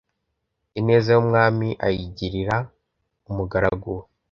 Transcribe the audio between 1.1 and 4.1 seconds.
y ‘umwami ayigirira umugaraguwe.